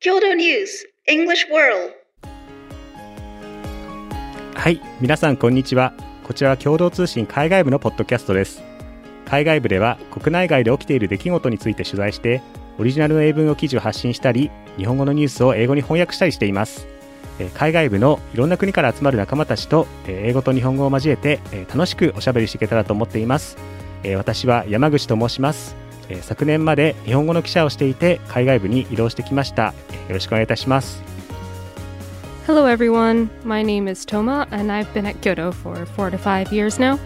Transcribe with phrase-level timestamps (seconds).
[0.00, 1.92] 郷土ニュース English World
[4.54, 5.92] はい、皆さんこんにちは。
[6.22, 8.62] こちらは共同通信海外部のポッドキャストです。
[9.26, 12.42] 海外部では国内外で起きている出来事について取材して、
[12.78, 16.86] オリジナルの英文語記事を発信したり、日本語のニュースを英語に翻訳したりしています。
[17.40, 23.56] え海外部のいろんな国から集まる仲間たちと、え英語と日本語を交えて、え楽しくおしゃべりしていけたらと思っています。
[24.04, 25.87] え私は山口と申します。
[26.08, 29.66] え昨年まで日本語の記者をしていて海外部に移動してきました。
[29.66, 29.72] よ
[30.14, 31.02] ろしくお願いいたします。
[32.46, 33.28] Hello, everyone.
[33.44, 36.98] My name is Toma, and I've been at Kyoto for four to five years now.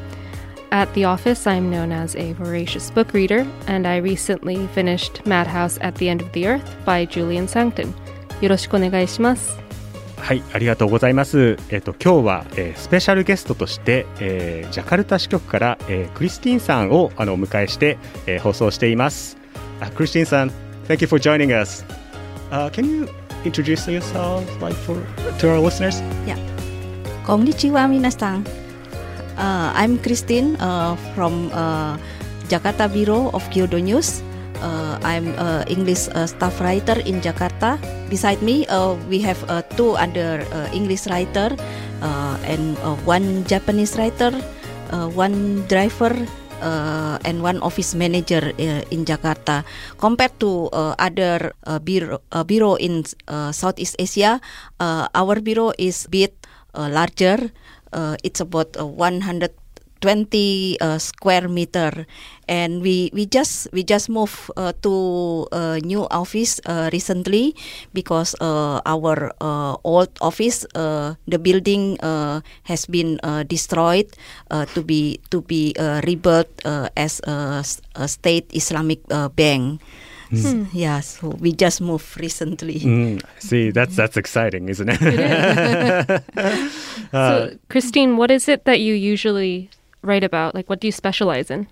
[0.70, 5.78] At the office, I'm known as a voracious book reader, and I recently finished Madhouse
[5.82, 7.92] at the End of the Earth by Julian Sancton.
[8.40, 9.61] よろしくお願いします。
[10.22, 11.58] はい、ありがとうございます。
[11.68, 19.36] えっ、と今日は、えースペシャルゲストとして、えージャカルタ支局から、えークリスティンさんをあのお迎えして、えー放送しています。
[19.80, 20.52] あクリスティンさん、
[20.86, 21.84] Thank you for joining us.
[22.52, 23.08] Uh, can you
[23.44, 24.96] introduce yourself like for
[25.40, 26.00] to our listeners?
[27.26, 28.46] Konnichiwa minasan.
[29.36, 31.98] Uh, I'm Christine uh, from uh,
[32.48, 34.22] Jakarta Bureau of Kyodo News.
[34.62, 35.34] Uh, I'm
[35.66, 37.82] English uh, staff writer in Jakarta.
[38.06, 39.42] Beside me, uh, we have
[39.74, 41.50] two other English writer
[42.46, 44.30] and one Japanese writer,
[45.18, 46.14] one driver,
[46.62, 49.66] uh, and one office manager uh, in Jakarta.
[49.98, 51.50] Compared to uh, other
[51.82, 53.02] bureau, bureau in
[53.50, 54.38] Southeast Asia,
[54.78, 56.32] our bureau is a bit
[56.74, 57.50] larger.
[58.24, 59.52] it's about 100
[60.02, 62.04] 20 uh, square meter
[62.50, 67.54] and we we just we just moved uh, to a new office uh, recently
[67.94, 71.96] because uh, our uh, old office the building
[72.66, 74.10] has been destroyed
[74.74, 76.50] to be to be rebuilt
[76.98, 77.62] as a,
[77.94, 79.00] a, state Islamic
[79.38, 79.80] bank
[80.32, 80.72] Mm.
[80.72, 82.80] Yeah, so we just moved recently.
[82.80, 83.20] Mm.
[83.36, 84.96] See, that's that's exciting, isn't it?
[86.08, 86.70] uh,
[87.12, 89.68] so, Christine, what is it that you usually
[90.02, 90.54] write about?
[90.54, 91.66] Like, what do you specialize in?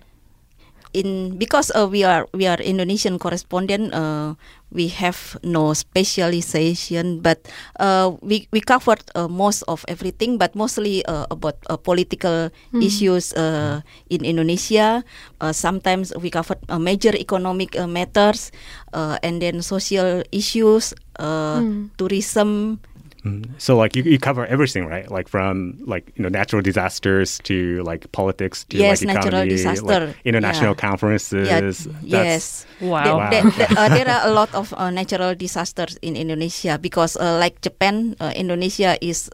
[0.93, 4.35] in because uh, we are we are Indonesian correspondent, uh,
[4.71, 7.39] we have no specialization, but
[7.79, 13.33] uh, we we covered uh, most of everything, but mostly uh, about uh, political issues
[13.33, 13.81] uh,
[14.11, 15.03] in Indonesia.
[15.39, 18.51] Uh, sometimes we covered uh, major economic uh, matters,
[18.93, 21.63] uh, and then social issues, uh,
[21.97, 22.79] tourism.
[23.21, 23.45] Mm.
[23.61, 25.05] So like you, you cover everything, right?
[25.05, 29.49] Like from like you know natural disasters to like politics to Yes, like natural economy,
[29.49, 30.07] disaster.
[30.09, 30.81] like international Yeah.
[30.89, 31.45] conferences.
[31.47, 32.65] Yeah, That's- yes.
[32.81, 33.29] Wow.
[33.29, 37.13] There, there- there- uh, there are a lot of uh, natural disasters in Indonesia because,
[37.15, 39.29] uh, like Japan, uh, Indonesia is.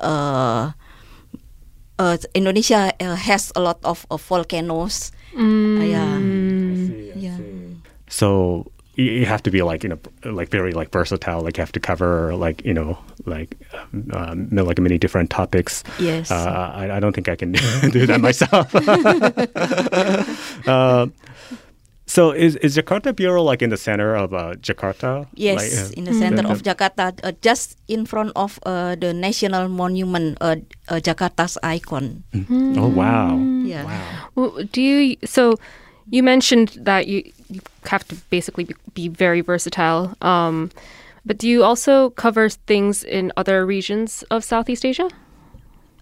[0.00, 0.72] Uh,
[1.98, 5.12] uh, Indonesia uh, has a lot of, of volcanoes.
[5.36, 6.16] Uh, yeah,
[7.16, 7.38] yeah.
[8.08, 8.64] So
[8.96, 11.40] you, you have to be like you know like very like versatile.
[11.42, 13.56] Like you have to cover like you know like
[14.12, 15.84] um, like many different topics.
[16.00, 16.30] Yes.
[16.30, 17.52] Uh, I, I don't think I can
[17.92, 18.74] do that myself.
[20.68, 21.06] uh,
[22.06, 25.26] so is is Jakarta Bureau like in the center of uh, Jakarta?
[25.34, 28.94] Yes, Like, uh, in the center uh, of Jakarta, uh, just in front of uh,
[28.94, 30.56] the national monument, uh,
[30.88, 32.22] uh, Jakarta's icon.
[32.78, 33.36] Oh wow!
[33.66, 33.84] Yeah.
[33.84, 34.30] Wow.
[34.38, 35.58] Well, do you so
[36.10, 40.70] you mentioned that you, you have to basically be, be very versatile um,
[41.24, 45.08] but do you also cover things in other regions of southeast asia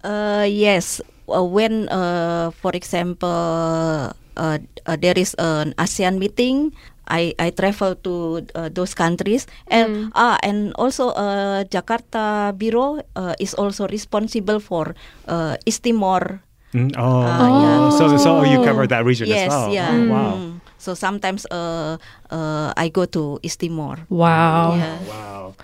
[0.04, 1.00] Uh, yes,
[1.32, 6.76] uh, when, uh, for example, uh, uh, there is an ASEAN meeting,
[7.08, 13.34] I, I travel to uh, those countries, and ah, and also uh, Jakarta Bureau uh,
[13.40, 14.94] is also responsible for
[15.28, 16.40] uh, East Timor.
[16.72, 17.88] Mm, oh, yeah.
[17.96, 19.68] so so you cover that region yes, as well.
[19.72, 19.88] yeah.
[19.92, 20.34] Oh, wow.
[20.36, 20.63] Mm.
[20.78, 21.96] So sometimes uh,
[22.30, 23.98] uh, I go to East Timor.
[24.08, 24.98] wow Yeah.
[25.08, 25.54] Wow.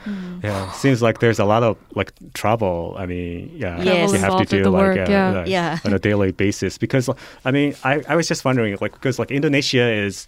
[0.42, 0.70] Yeah.
[0.72, 2.94] Seems like there's a lot of like trouble.
[2.96, 4.12] I mean, yeah, Yes.
[4.12, 5.30] you have to do like work, uh, yeah.
[5.30, 5.78] like, Yeah.
[5.84, 7.10] on a daily basis because
[7.44, 10.26] I mean, I, I was just wondering like because like Indonesia is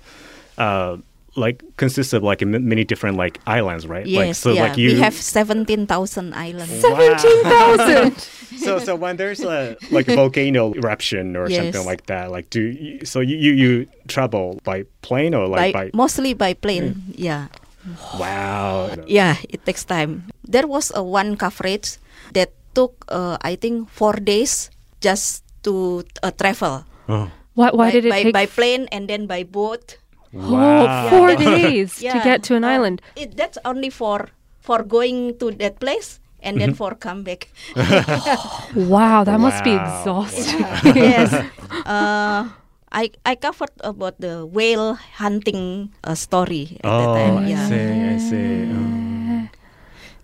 [0.59, 0.97] uh
[1.34, 4.06] like consists of like many different like islands, right?
[4.06, 4.69] like, Yes, so yeah.
[4.69, 6.81] like you we have seventeen thousand islands.
[6.81, 8.19] Seventeen thousand.
[8.61, 11.58] so so when there's a like volcano eruption or Yes.
[11.62, 13.73] something like that, like do you, so you, you you
[14.08, 17.02] travel by plane or like by, by, mostly by plane.
[17.17, 17.49] Yeah.
[18.19, 18.94] wow.
[19.06, 20.31] Yeah, it takes time.
[20.46, 21.99] There was a one coverage
[22.32, 24.70] that took, uh, I think, four days
[25.00, 26.85] just to uh, travel.
[27.08, 27.31] Oh.
[27.55, 29.99] why, why by, did it by, take by plane and then by boat.
[30.34, 31.37] Oh, four Yeah.
[31.37, 34.29] days to get to an uh, island It, that's only for
[34.61, 37.49] for going to that place and then for come back.
[38.75, 39.82] wow that must be Wow.
[39.82, 41.32] exhausting yes.
[41.87, 42.49] Uh,
[42.93, 47.37] I I covered about the whale hunting uh, story at that Oh, time.
[47.38, 47.67] I Yeah.
[47.69, 48.69] see, I see.
[48.69, 49.49] Oh.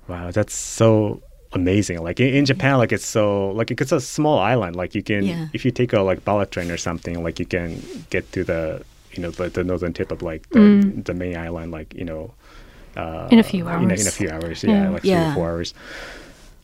[0.09, 1.21] Wow, that's so
[1.53, 2.03] amazing.
[2.03, 4.77] Like in, in Japan, like it's so like it's a small island.
[4.77, 5.49] Like you can Yeah.
[5.53, 7.81] if you take a like bullet train or something, like you can
[8.11, 8.83] get to the
[9.19, 12.33] you know the, the northern tip of like the, the main island, like you know.
[12.97, 14.89] Uh, In a few In a, in a few hours, yeah, Yeah.
[14.91, 15.75] like three or four hours.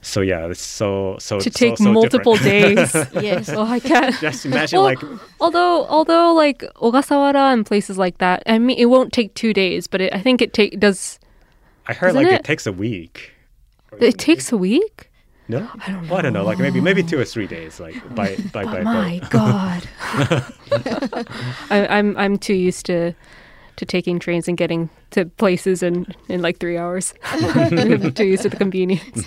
[0.02, 2.92] So yeah, it's so so to take so multiple different.
[2.92, 3.06] days.
[3.30, 3.48] Yes.
[3.48, 4.14] Oh, I can't.
[4.20, 5.02] Just imagine Well, like
[5.40, 9.86] although although like Ogasawara and places like that, I mean, it won't take two days,
[9.86, 11.18] but it, I think it take does.
[11.86, 12.32] I heard like it?
[12.34, 13.32] it takes a week.
[14.00, 15.10] It takes a week.
[15.46, 16.17] No, I don't know.
[16.17, 16.44] I don't know.
[16.44, 19.31] Like maybe maybe two or three days, like by by by But my boat.
[19.31, 19.88] God,
[21.70, 23.12] I, I'm I'm too used to
[23.76, 27.12] to taking trains and getting to places in in like three hours.
[27.25, 29.25] I'm too used to the convenience.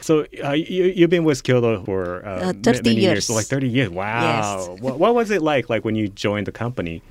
[0.00, 3.28] So uh, you you've been with Kyodo for uh, Uh, 30 many years.
[3.28, 3.90] like thirty years.
[3.90, 4.76] Wow.
[4.80, 7.02] What, what was it like like when you joined the company?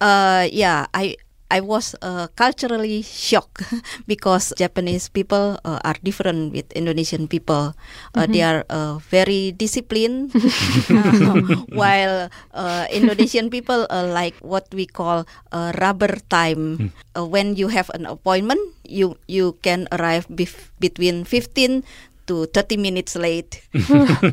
[0.00, 1.16] Uh, yeah, I
[1.50, 3.66] I was uh, culturally shocked
[4.06, 7.74] because Japanese people uh, are different with Indonesian people.
[8.14, 10.30] Uh, They are uh, very disciplined,
[11.70, 16.92] while uh, Indonesian people uh, like what we call uh, rubber time.
[17.16, 21.82] Uh, when you have an appointment, you you can arrive bef- between fifteen
[22.30, 23.58] to 30 minutes late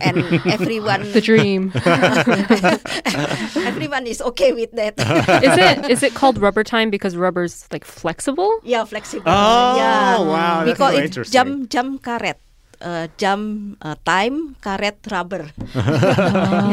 [0.06, 1.74] and everyone The dream
[3.66, 4.94] everyone is okay with that
[5.42, 8.54] is it is it called rubber time because rubber's like flexible?
[8.62, 9.26] Yeah, flexible.
[9.26, 10.22] Oh, yeah.
[10.22, 11.34] wow, We that's call so it interesting.
[11.34, 12.38] jam jam karet.
[12.78, 15.50] Uh, jam uh, time karet rubber.
[15.74, 16.70] Wow.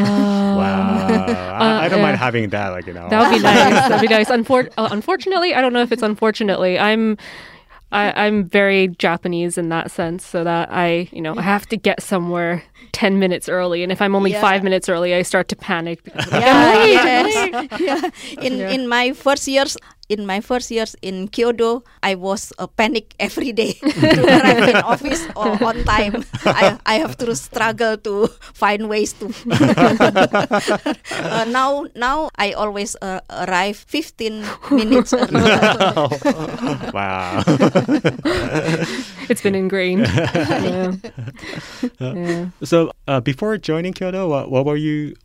[1.57, 2.05] I, I don't yeah.
[2.05, 2.69] mind having that.
[2.77, 3.09] Like you know.
[3.09, 3.89] That would be nice.
[3.89, 4.29] That'd be nice.
[4.29, 6.79] Unfor- uh, unfortunately, I don't know if it's unfortunately.
[6.79, 7.17] I'm
[7.93, 11.77] I, I'm very Japanese in that sense, so that I, you know, I have to
[11.77, 14.41] get somewhere ten minutes early, and if I'm only Yeah.
[14.41, 16.03] five minutes early, I start to panic.
[16.03, 17.81] Because Yeah, "I'm late, I'm yes.
[17.81, 18.11] yeah.
[18.47, 19.77] In in my first years
[20.09, 24.77] in my first years in Kyodo, I was a panic every day to arrive in
[24.77, 26.25] office or on time.
[26.45, 29.27] I, I have to struggle to find ways to.
[31.11, 35.41] uh, now now I always uh, arrive 15 minutes early.
[36.93, 37.43] wow.
[39.25, 40.07] It's been ingrained.
[40.07, 40.93] yeah.
[41.99, 42.47] yeah.
[42.63, 45.17] so uh, before joining Kyodo, what, what were you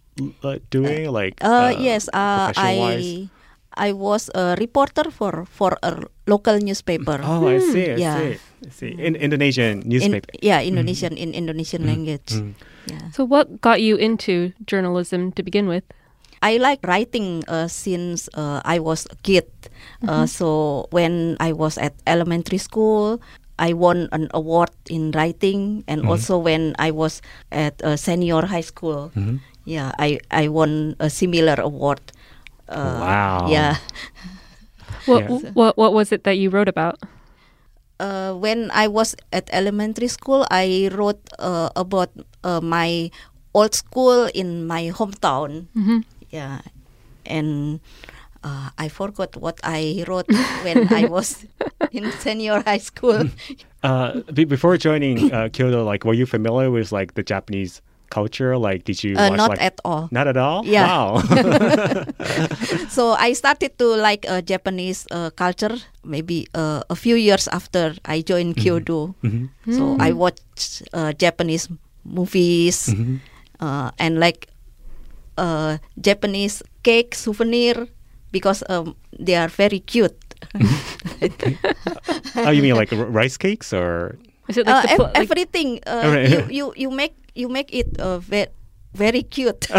[0.43, 1.11] uh, doing?
[1.11, 3.27] Like Uh, yes, uh, profession-wise?
[3.27, 3.38] I
[3.79, 7.23] I was a reporter for for a local newspaper.
[7.23, 7.95] Oh, I see.
[7.95, 8.17] I Yeah.
[8.19, 8.31] see.
[8.67, 8.91] I see.
[8.99, 10.27] In Indonesian in, newspaper.
[10.43, 12.35] yeah, Indonesian in Indonesian language.
[12.35, 12.59] Mm.
[12.91, 13.07] Yeah.
[13.15, 15.87] So, what got you into journalism to begin with?
[16.43, 19.47] I like writing uh, since uh, I was a kid.
[20.07, 23.19] Uh, so when I was at elementary school,
[23.59, 27.19] I won an award in writing, and also when I was
[27.51, 29.43] at uh, senior high school, Mhm.
[29.67, 31.99] yeah, I I won a similar award.
[32.69, 33.49] Uh, Wow.
[33.49, 33.75] Yeah.
[35.05, 35.51] What, Yeah.
[35.57, 37.01] what what was it that you wrote about?
[37.99, 42.09] uh, when I was at elementary school, I wrote uh, about
[42.43, 43.11] uh, my
[43.53, 45.67] old school in my hometown.
[45.75, 46.05] Mhm.
[46.31, 46.61] Yeah,
[47.25, 47.81] and
[48.43, 50.29] uh, I forgot what I wrote
[50.63, 51.43] when I was
[51.91, 53.27] in senior high school.
[53.79, 58.57] Uh, be- before joining uh, Kyodo, like, were you familiar with like the Japanese culture?
[58.57, 60.09] Like, did you Uh, watch not like at all.
[60.11, 60.65] not at all?
[60.65, 60.85] Yeah.
[60.85, 61.21] Wow.
[62.89, 67.93] So I started to like uh, Japanese uh, culture maybe uh, a few years after
[68.05, 69.13] I joined Kyodo.
[69.23, 69.49] Mhm.
[69.71, 71.69] So I watched uh, Japanese
[72.03, 73.19] movies Mhm.
[73.61, 74.49] uh, and like
[75.37, 77.87] uh, Japanese cake souvenir
[78.31, 80.17] because um, they are very cute.
[82.35, 84.17] oh, you mean like r- rice cakes or?
[84.49, 86.29] Is it Uh, like, the ev- like everything uh, Alright.
[86.29, 88.51] you, you you make you make it uh, ve-
[88.93, 89.67] very cute.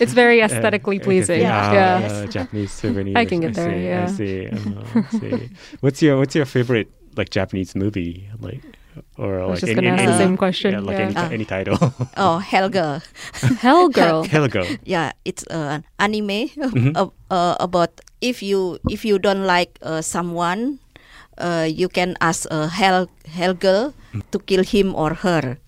[0.00, 1.46] it's very aesthetically pleasing.
[1.46, 2.00] Ah, Yeah.
[2.04, 3.16] uh, Japanese souvenirs.
[3.16, 4.04] I can get there, see, yeah.
[4.04, 4.36] I see.
[4.52, 5.50] Uh, I see.
[5.80, 8.28] What's your What's your favorite like Japanese movie?
[8.40, 8.62] Like,
[9.16, 10.72] or I was like just any, ask any, the same question.
[10.74, 11.06] Yeah, like yeah.
[11.06, 11.28] any, Ah.
[11.30, 11.78] any title.
[12.18, 13.02] oh, Helga.
[13.62, 14.26] Hell girl.
[14.84, 16.96] Yeah it's uh, an anime Mhm.
[16.98, 20.82] uh, uh, about if you if you don't like uh, someone
[21.38, 23.94] uh, you can ask uh, hell hell girl
[24.34, 25.58] to kill him or her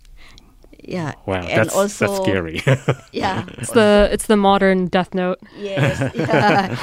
[0.85, 2.63] yeah Wow, and that's also that's scary.
[3.13, 5.39] yeah It's the it's the modern Death Note.
[5.57, 6.77] yes yeah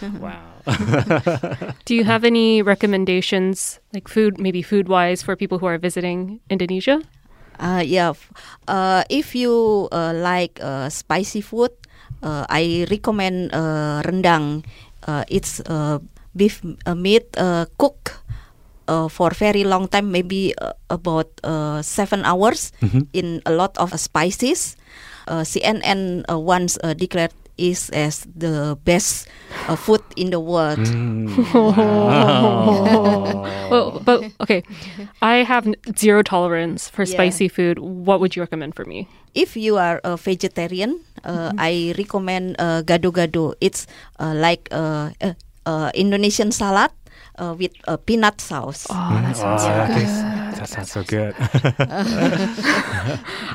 [0.20, 0.60] wow.
[1.84, 6.40] Do you have any recommendations, like food, maybe food wise, for people who are visiting
[6.50, 7.00] Indonesia?
[7.58, 8.12] Uh, yeah.
[8.68, 11.70] Uh, if you uh, like uh, spicy food,
[12.22, 14.64] uh, I recommend uh, rendang.
[15.06, 15.98] Uh, it's uh,
[16.36, 18.19] beef uh, meat uh, cooked
[18.90, 23.06] uh, for very long time, maybe uh, about uh, seven hours Mhm.
[23.14, 24.74] in a lot of spices.
[25.30, 27.30] Uh, CNN uh, once uh, declared
[27.60, 29.28] is as the best
[29.68, 30.80] uh, food in the world.
[30.80, 33.44] Mm, wow.
[33.70, 34.64] Well, but okay,
[35.22, 37.14] I have zero tolerance for Yeah.
[37.14, 37.78] spicy food.
[37.78, 39.08] What would you recommend for me?
[39.34, 43.54] If you are a vegetarian, uh, I recommend uh, gado-gado.
[43.60, 43.86] It's
[44.18, 45.34] uh, like uh, uh,
[45.66, 46.90] uh, Indonesian salad
[47.38, 48.86] uh, with uh, peanut sauce.
[48.90, 49.96] Oh, that sounds Oh, so that, good.
[49.98, 50.22] tastes-
[50.60, 51.34] that sounds so good.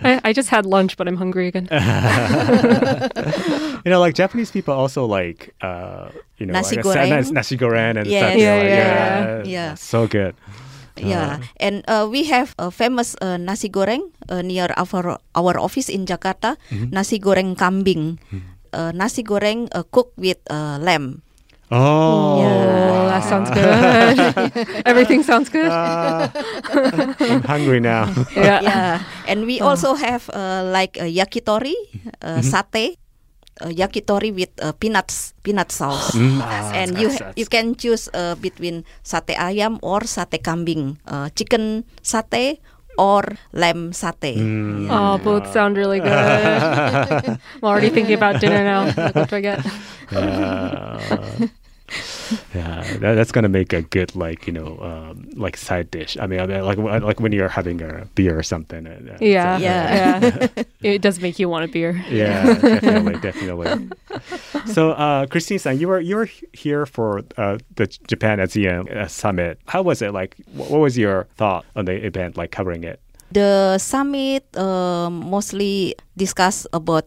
[0.04, 1.68] I, I just had lunch, but I'm hungry again.
[3.86, 7.10] you know, like Japanese people also like, uh, you know, Nasi like goreng.
[7.10, 8.22] nas- nasi goreng and Yes.
[8.24, 8.38] such.
[8.40, 9.74] Yeah, like, yeah, yeah.
[9.76, 10.36] so good.
[10.96, 15.92] Yeah, and uh, we have a famous uh, nasi goreng uh, near our our office
[15.92, 16.56] in Jakarta.
[16.72, 18.16] Nasi goreng kambing.
[18.72, 21.20] Uh, nasi goreng uh, cooked with uh, lamb.
[21.72, 24.18] Oh, Oh, that sounds good.
[24.90, 25.66] Everything sounds good.
[25.72, 26.30] Uh,
[27.20, 28.06] I'm hungry now.
[28.38, 28.62] yeah.
[28.62, 28.92] Yeah,
[29.28, 31.74] and we also have uh, like a yakitori,
[32.22, 33.00] uh, sate,
[33.62, 36.14] uh, yakitori with uh, peanuts peanut sauce.
[36.14, 41.02] Mm, ah, and you that's- you can choose uh, between sate ayam or sate kambing,
[41.10, 42.62] uh, chicken sate
[42.98, 43.24] or
[43.54, 44.38] lamb sate.
[44.38, 44.88] Mm.
[44.90, 46.12] Oh, both sound really good.
[46.12, 48.86] I'm already thinking about dinner now.
[48.96, 49.66] Like, what do I get?
[50.12, 51.48] Uh,
[52.54, 56.18] yeah, that, that's gonna make a good like you know um, like side dish.
[56.20, 58.88] I mean, I mean, like like when you're having a beer or something.
[58.88, 60.20] uh, uh, Yeah, so- Yeah.
[60.56, 60.64] yeah.
[60.96, 62.04] it does make you want a beer.
[62.10, 63.90] Yeah, definitely, definitely.
[64.66, 69.08] So, uh, Christine, san, you were you were here for uh, the Japan ASEAN uh,
[69.08, 69.60] summit.
[69.68, 70.12] How was it?
[70.12, 72.36] Like, wh- what was your thought on the event?
[72.38, 73.00] Like covering it?
[73.32, 77.06] The summit uh, mostly discussed about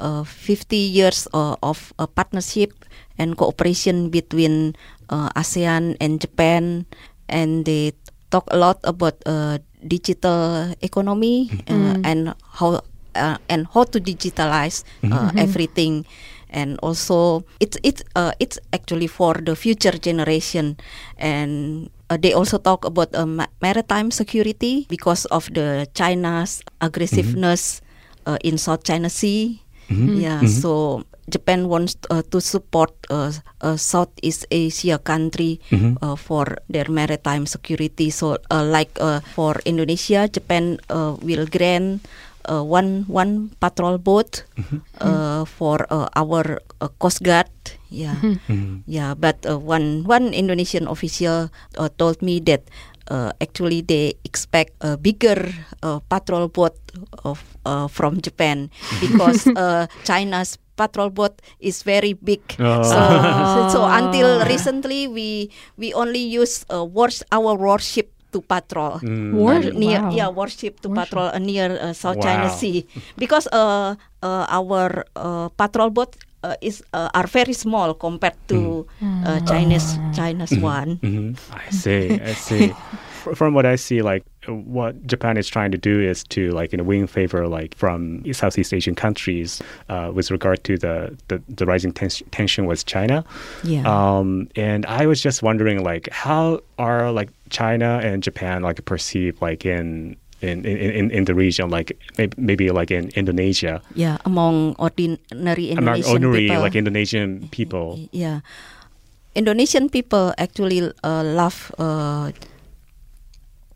[0.00, 2.72] uh, 50 years uh, of uh, partnership
[3.18, 4.76] and cooperation between
[5.08, 6.86] uh, ASEAN and Japan,
[7.28, 7.92] and they
[8.30, 12.82] talk a lot about uh, digital economy uh, and how
[13.14, 16.04] uh, and how to digitalize uh, everything.
[16.46, 20.78] And also, it's it's uh, it's actually for the future generation,
[21.18, 27.82] and uh, they also talk about uh, ma- maritime security because of the China's aggressiveness
[28.30, 29.65] uh, in South China Sea.
[30.12, 35.60] Yeah, so Japan wants uh, to support uh, uh, Southeast Asia country
[36.02, 38.10] uh, for their maritime security.
[38.10, 42.06] So, uh, like uh, for Indonesia, Japan uh, will grant
[42.46, 44.44] uh, one one patrol boat
[45.00, 47.50] uh, for uh, our uh, Coast Guard.
[47.90, 48.26] Yeah,
[48.86, 49.14] yeah.
[49.14, 52.66] But uh, one one Indonesian official uh, told me that
[53.10, 55.48] uh, actually they expect a bigger
[55.82, 56.76] uh, patrol boat
[57.24, 58.70] of uh, from Japan
[59.00, 62.42] because uh, China's patrol boat is very big.
[62.60, 62.82] Oh.
[62.82, 62.98] So,
[63.74, 69.00] so until recently we we only use uh, wars our warship to patrol.
[69.32, 70.10] War- Uh, near wow.
[70.12, 72.84] yeah warship to patrol uh, near uh, South China Sea
[73.16, 78.86] because uh, uh, our uh, patrol boat uh, is uh, are very small compared to
[79.26, 80.96] uh, China's China's one.
[81.02, 82.20] hmm I see.
[82.20, 82.72] I see.
[83.34, 86.78] From what I see, like what Japan is trying to do is to like you
[86.78, 91.66] know win favor like from Southeast Asian countries uh, with regard to the the, the
[91.66, 93.24] rising tens- tension with China.
[93.64, 93.82] Yeah.
[93.82, 99.42] Um, and I was just wondering like how are like China and Japan like perceived
[99.42, 104.78] like in in, in, in, the region like maybe, maybe like in Indonesia Yeah, among
[104.78, 106.62] ordinary among Indonesian ordinary people.
[106.62, 107.98] like Indonesian people.
[108.12, 108.40] yeah,
[109.34, 112.32] Indonesian people actually uh, love uh,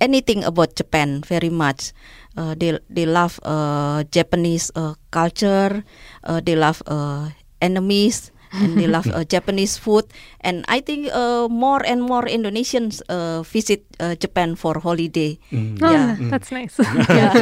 [0.01, 1.93] anything about Japan very much.
[2.37, 5.85] Uh, they they love uh, Japanese uh, culture.
[6.25, 8.33] Uh, they love uh, animes.
[8.53, 10.05] And they love uh, Japanese food,
[10.41, 15.39] and I think uh, more and more Indonesians uh, visit uh, Japan for holiday.
[15.53, 15.79] Mm.
[15.83, 16.17] Oh, Yeah.
[16.31, 16.77] that's nice.
[17.11, 17.35] Yeah.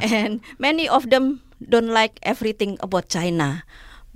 [0.00, 3.64] and many of them don't like everything about China.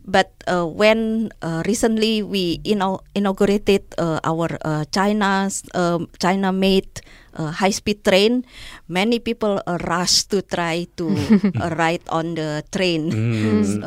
[0.00, 7.05] But uh, when uh, recently we inau- inaugurated uh, our uh, China's um, China-made
[7.37, 8.43] uh, high-speed train,
[8.89, 11.12] many people uh, rush to try to
[11.61, 13.12] uh, ride on the train.
[13.12, 13.85] Mm.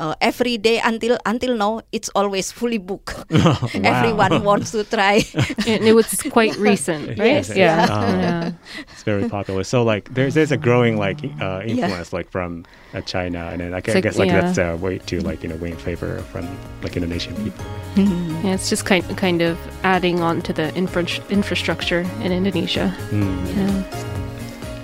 [0.00, 3.14] Uh, uh, every day until until now, it's always fully booked.
[3.30, 3.56] Wow.
[3.74, 5.20] Everyone wants to try.
[5.68, 7.44] and it was quite recent, right?
[7.44, 7.86] Yes, yeah.
[7.86, 8.20] yeah.
[8.20, 8.52] yeah.
[8.92, 9.62] It's very popular.
[9.64, 11.84] So like there's there's a growing like uh, Yeah.
[11.84, 12.64] influence like from
[12.94, 14.40] uh, China, and then I, gu- It's like- guess like yeah.
[14.40, 16.48] that's a way to like you know win favor from
[16.82, 17.64] like Indonesian people.
[17.96, 22.88] Yeah, it's just kind kind of adding on to the infra- infrastructure in Indonesia.
[23.12, 23.36] Mm.
[23.56, 23.84] Yeah.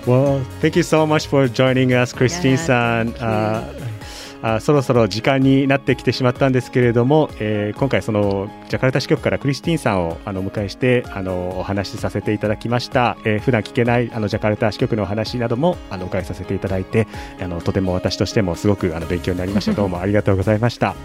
[0.07, 3.11] Well, thank you so much for joining us, Christine さん。
[3.11, 3.76] thank you.
[4.43, 17.07] ああそろそろ時間になってきてしまったんですけれども、えー今回そのジャカルタ支局からクリスティンさんをあのお迎えしてあのお話しさせていただきました、えー普段聞けないあのジャカルタ支局のお話などもあのお伺いさせていただいて
[17.41, 19.73] あのとても私としてもすごくあの勉強になりました。
[19.77, 20.95] どうもありがとうございました。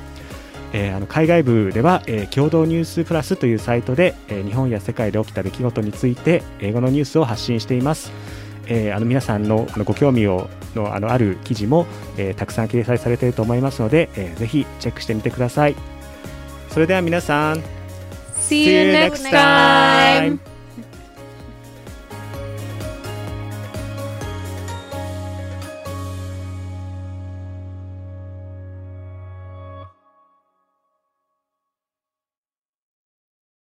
[0.75, 8.13] えーあの海外部では、えー共同ニュースプラスというサイトで、えー日本や世界で起きた出来事について英語のニュースを発信しています。
[8.67, 15.77] えーあの皆さんのあのご興味をのあのある記事も、えーたくさん掲載されていると思いますので、えーぜひチェックしてみてください。
[16.71, 17.63] それでは皆さん
[18.39, 20.52] See you next time!